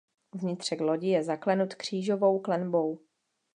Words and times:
Vnitřek 0.35 0.81
lodi 0.81 1.07
je 1.07 1.23
zaklenut 1.23 1.75
křížovou 1.75 2.39
klenbou. 2.41 2.99